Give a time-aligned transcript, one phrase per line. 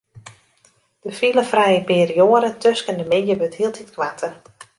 [1.05, 4.33] De filefrije perioade tusken de middei wurdt hieltyd koarter.